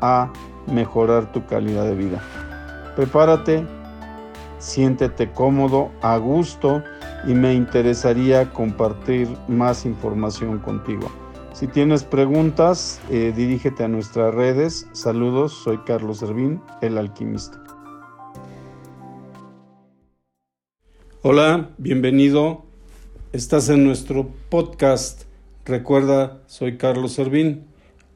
[0.00, 0.32] a
[0.66, 2.20] mejorar tu calidad de vida.
[2.96, 3.66] Prepárate,
[4.58, 6.82] siéntete cómodo, a gusto
[7.26, 11.10] y me interesaría compartir más información contigo.
[11.52, 14.88] Si tienes preguntas, eh, dirígete a nuestras redes.
[14.92, 17.62] Saludos, soy Carlos Servín, el alquimista.
[21.22, 22.64] Hola, bienvenido.
[23.32, 25.24] Estás en nuestro podcast.
[25.66, 27.66] Recuerda, soy Carlos Servín.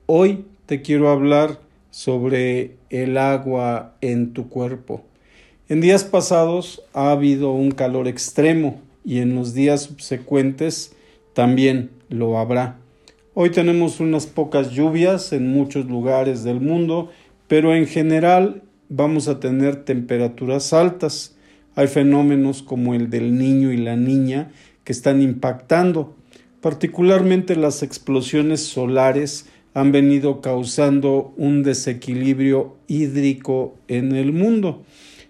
[0.07, 1.64] Hoy te quiero hablar
[1.95, 5.05] sobre el agua en tu cuerpo.
[5.69, 10.97] En días pasados ha habido un calor extremo y en los días subsecuentes
[11.35, 12.79] también lo habrá.
[13.33, 17.11] Hoy tenemos unas pocas lluvias en muchos lugares del mundo,
[17.47, 21.37] pero en general vamos a tener temperaturas altas.
[21.77, 24.51] Hay fenómenos como el del niño y la niña
[24.83, 26.17] que están impactando,
[26.61, 34.85] particularmente las explosiones solares han venido causando un desequilibrio hídrico en el mundo.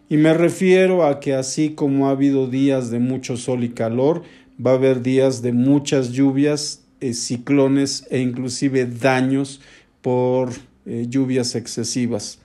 [0.08, 4.22] Y me refiero a que así como ha habido días de mucho sol y calor,
[4.64, 9.60] va a haber días de muchas lluvias, eh, ciclones e inclusive daños
[10.02, 10.50] por
[10.84, 12.38] eh, lluvias excesivas.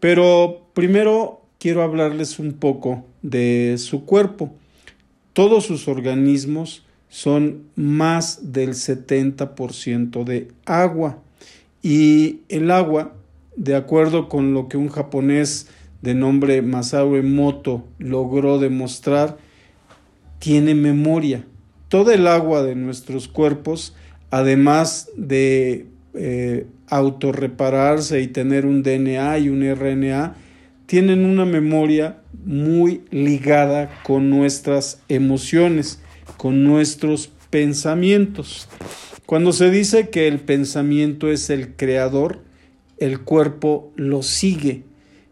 [0.00, 4.52] Pero primero quiero hablarles un poco de su cuerpo.
[5.32, 11.22] Todos sus organismos son más del 70% de agua.
[11.82, 13.14] Y el agua,
[13.56, 15.68] de acuerdo con lo que un japonés
[16.02, 19.38] de nombre Masao Emoto logró demostrar,
[20.38, 21.44] tiene memoria.
[21.88, 23.94] Toda el agua de nuestros cuerpos,
[24.30, 30.36] además de eh, autorrepararse y tener un DNA y un RNA,
[30.86, 36.00] tienen una memoria muy ligada con nuestras emociones,
[36.36, 38.68] con nuestros pensamientos.
[39.28, 42.38] Cuando se dice que el pensamiento es el creador,
[42.96, 44.84] el cuerpo lo sigue.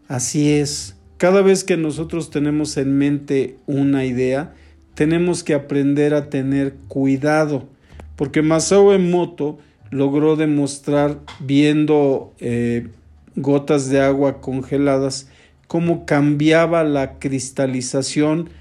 [0.07, 0.97] Así es.
[1.17, 4.53] Cada vez que nosotros tenemos en mente una idea,
[4.93, 7.69] tenemos que aprender a tener cuidado,
[8.15, 9.57] porque Masao Emoto
[9.89, 12.89] logró demostrar viendo eh,
[13.35, 15.27] gotas de agua congeladas
[15.65, 18.51] cómo cambiaba la cristalización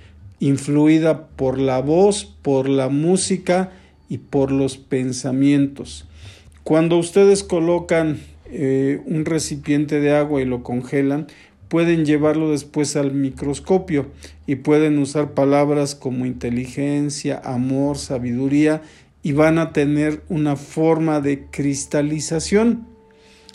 [0.40, 3.70] influida por la voz, por la música
[4.08, 6.06] y por los pensamientos.
[6.62, 11.26] Cuando ustedes colocan eh, un recipiente de agua y lo congelan,
[11.68, 14.06] pueden llevarlo después al microscopio
[14.46, 18.82] y pueden usar palabras como inteligencia, amor, sabiduría
[19.22, 22.86] y van a tener una forma de cristalización.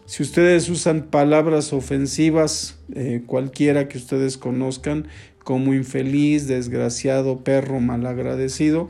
[0.06, 5.08] Si ustedes usan palabras ofensivas, eh, cualquiera que ustedes conozcan,
[5.44, 8.90] como infeliz, desgraciado, perro, malagradecido,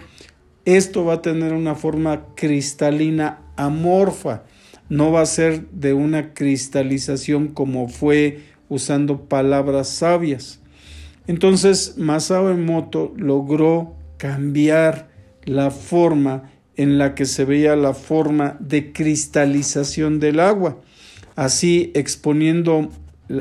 [0.66, 4.44] esto va a tener una forma cristalina amorfa,
[4.90, 10.60] no va a ser de una cristalización como fue usando palabras sabias.
[11.28, 15.10] Entonces Masao Emoto logró cambiar
[15.46, 20.80] la forma en la que se veía la forma de cristalización del agua,
[21.36, 22.90] así exponiendo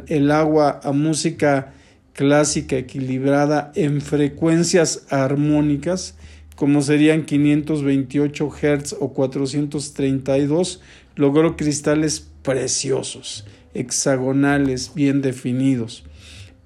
[0.07, 1.73] el agua a música
[2.13, 6.17] clásica equilibrada en frecuencias armónicas
[6.61, 10.83] como serían 528 Hz o 432,
[11.17, 16.05] logró cristales preciosos, hexagonales, bien definidos.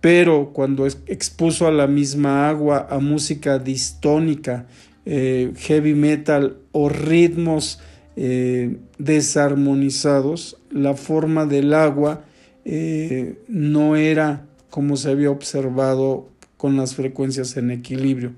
[0.00, 4.66] Pero cuando expuso a la misma agua a música distónica,
[5.06, 7.78] eh, heavy metal o ritmos
[8.16, 12.24] eh, desarmonizados, la forma del agua
[12.64, 18.32] eh, no era como se había observado con las frecuencias en equilibrio.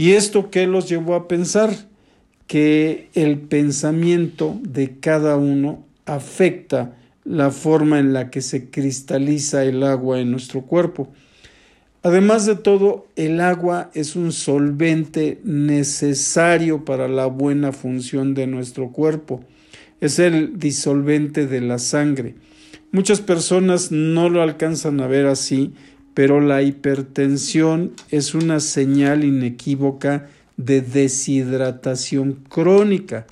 [0.00, 1.76] ¿Y esto qué los llevó a pensar?
[2.46, 9.82] Que el pensamiento de cada uno afecta la forma en la que se cristaliza el
[9.82, 11.12] agua en nuestro cuerpo.
[12.02, 18.92] Además de todo, el agua es un solvente necesario para la buena función de nuestro
[18.92, 19.44] cuerpo.
[20.00, 22.36] Es el disolvente de la sangre.
[22.90, 25.74] Muchas personas no lo alcanzan a ver así,
[26.14, 33.26] pero la hipertensión es una señal inequívoca de deshidratación crónica.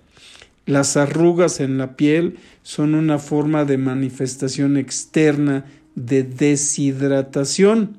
[0.66, 5.64] Las arrugas en la piel son una forma de manifestación externa
[5.94, 7.96] de deshidratación.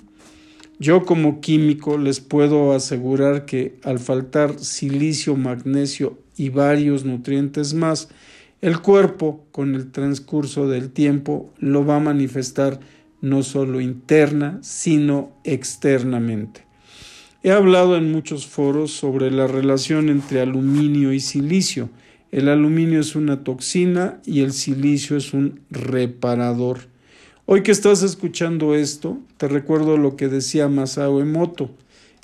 [0.79, 8.09] Yo como químico les puedo asegurar que al faltar silicio, magnesio y varios nutrientes más,
[8.61, 12.79] el cuerpo con el transcurso del tiempo lo va a manifestar
[13.21, 16.63] no solo interna, sino externamente.
[17.41, 21.89] He hablado en muchos foros sobre la relación entre aluminio y silicio.
[22.31, 26.79] El aluminio es una toxina y el silicio es un reparador.
[27.45, 31.71] Hoy que estás escuchando esto, te recuerdo lo que decía Masao Emoto.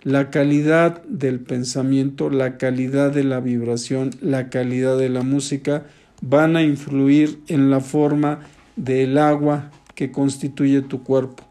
[0.03, 5.85] La calidad del pensamiento, la calidad de la vibración, la calidad de la música
[6.21, 8.41] van a influir en la forma
[8.75, 11.43] del agua que constituye tu cuerpo.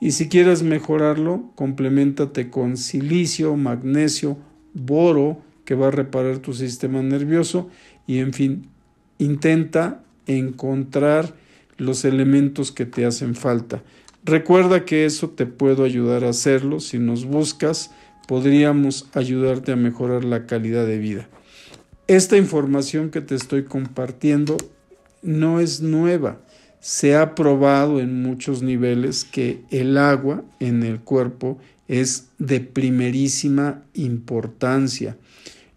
[0.00, 4.38] Y si quieres mejorarlo, complementate con silicio, magnesio,
[4.72, 7.68] boro, que va a reparar tu sistema nervioso
[8.06, 8.66] y en fin,
[9.18, 11.34] intenta encontrar
[11.76, 13.82] los elementos que te hacen falta.
[14.24, 16.80] Recuerda que eso te puedo ayudar a hacerlo.
[16.80, 17.90] Si nos buscas,
[18.26, 21.28] podríamos ayudarte a mejorar la calidad de vida.
[22.06, 24.56] Esta información que te estoy compartiendo
[25.22, 26.40] no es nueva.
[26.80, 33.82] Se ha probado en muchos niveles que el agua en el cuerpo es de primerísima
[33.94, 35.16] importancia.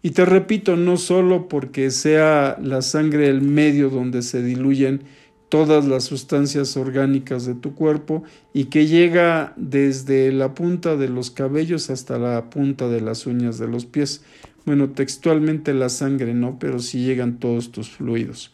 [0.02, 5.02] Y te repito, no solo porque sea la sangre el medio donde se diluyen
[5.48, 11.30] todas las sustancias orgánicas de tu cuerpo y que llega desde la punta de los
[11.30, 14.22] cabellos hasta la punta de las uñas de los pies.
[14.66, 18.52] Bueno, textualmente la sangre no, pero sí llegan todos tus fluidos.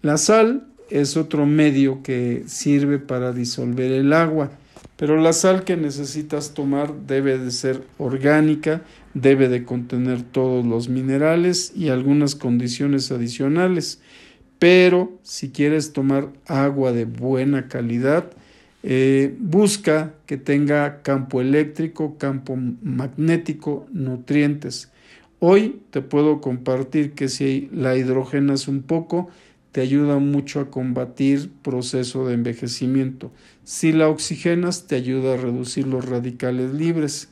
[0.00, 4.50] La sal es otro medio que sirve para disolver el agua,
[4.96, 8.82] pero la sal que necesitas tomar debe de ser orgánica,
[9.14, 14.00] debe de contener todos los minerales y algunas condiciones adicionales.
[14.58, 18.30] Pero si quieres tomar agua de buena calidad,
[18.84, 24.90] eh, busca que tenga campo eléctrico, campo magnético, nutrientes.
[25.38, 29.30] Hoy te puedo compartir que si la hidrogenas un poco,
[29.72, 33.32] te ayuda mucho a combatir proceso de envejecimiento.
[33.64, 37.30] Si la oxigenas, te ayuda a reducir los radicales libres.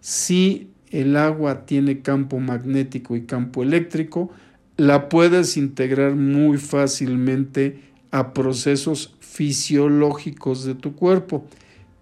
[0.00, 4.30] Si el agua tiene campo magnético y campo eléctrico,
[4.78, 11.46] la puedes integrar muy fácilmente a procesos fisiológicos de tu cuerpo.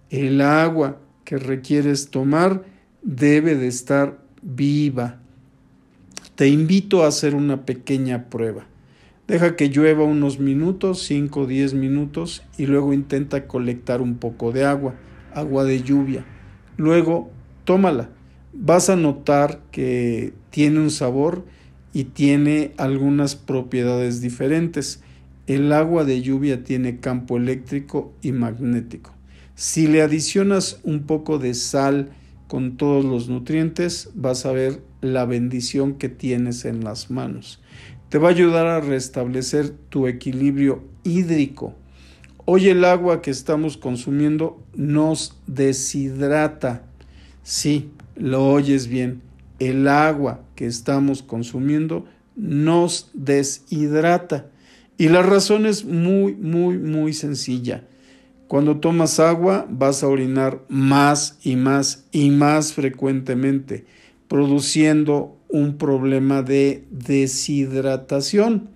[0.09, 2.63] El agua que requieres tomar
[3.01, 5.19] debe de estar viva,
[6.35, 8.65] te invito a hacer una pequeña prueba.
[9.27, 14.51] Deja que llueva unos minutos, 5 o 10 minutos, y luego intenta colectar un poco
[14.51, 14.95] de agua,
[15.33, 16.25] agua de lluvia.
[16.75, 17.31] Luego,
[17.63, 18.09] tómala.
[18.51, 21.45] Vas a notar que tiene un sabor
[21.93, 25.01] y tiene algunas propiedades diferentes.
[25.47, 29.13] El agua de lluvia tiene campo eléctrico y magnético.
[29.55, 32.09] Si le adicionas un poco de sal
[32.47, 37.61] con todos los nutrientes, vas a ver la bendición que tienes en las manos.
[38.13, 41.73] Te va a ayudar a restablecer tu equilibrio hídrico.
[42.45, 46.83] Hoy el agua que estamos consumiendo nos deshidrata.
[47.41, 49.23] Sí, lo oyes bien.
[49.57, 52.05] El agua que estamos consumiendo
[52.35, 54.45] nos deshidrata.
[54.95, 57.83] Y la razón es muy, muy, muy sencilla.
[58.47, 63.85] Cuando tomas agua vas a orinar más y más y más frecuentemente
[64.27, 68.69] produciendo un problema de deshidratación.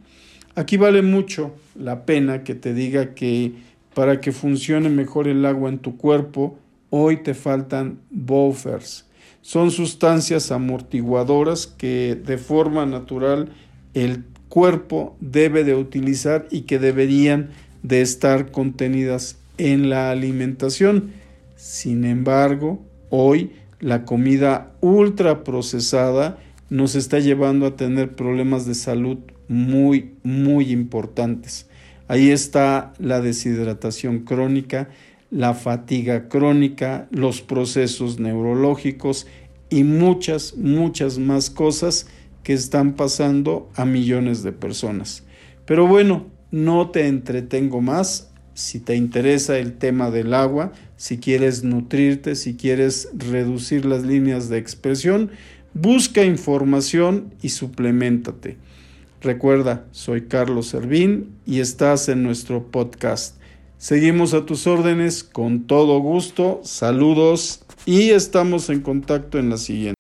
[0.54, 3.54] Aquí vale mucho la pena que te diga que
[3.96, 6.60] para que funcione mejor el agua en tu cuerpo,
[6.92, 9.06] hoy te faltan buffers.
[9.42, 13.50] Son sustancias amortiguadoras que de forma natural
[13.96, 17.50] el cuerpo debe de utilizar y que deberían
[17.82, 21.12] de estar contenidas en la alimentación.
[21.56, 26.38] Sin embargo, hoy la comida ultra procesada
[26.70, 31.68] nos está llevando a tener problemas de salud muy, muy importantes.
[32.08, 34.90] Ahí está la deshidratación crónica,
[35.30, 39.28] la fatiga crónica, los procesos neurológicos
[39.70, 42.08] y muchas, muchas más cosas
[42.44, 45.24] que están pasando a millones de personas.
[45.66, 48.32] Pero bueno, no te entretengo más.
[48.54, 54.50] Si te interesa el tema del agua, si quieres nutrirte, si quieres reducir las líneas
[54.50, 55.30] de expresión,
[55.80, 58.58] Busca información y suplementate.
[59.22, 63.40] Recuerda, soy Carlos Servín y estás en nuestro podcast.
[63.78, 66.62] Seguimos a tus órdenes con todo gusto.
[66.64, 69.94] Saludos y estamos en contacto en la siguiente.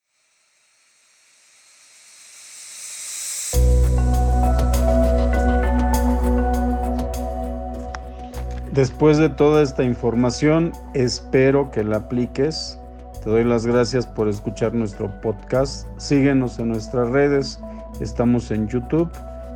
[8.71, 12.79] Después de toda esta información, espero que la apliques
[13.27, 15.85] te doy las gracias por escuchar nuestro podcast.
[15.97, 17.59] Síguenos en nuestras redes.
[17.99, 19.11] Estamos en YouTube,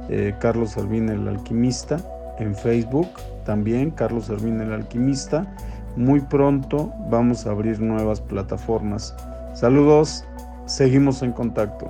[0.10, 1.96] eh, Carlos Servín el Alquimista,
[2.38, 3.08] en Facebook
[3.46, 5.56] también, Carlos Servín el Alquimista.
[5.96, 9.16] Muy pronto vamos a abrir nuevas plataformas.
[9.54, 10.26] Saludos,
[10.66, 11.90] seguimos en contacto.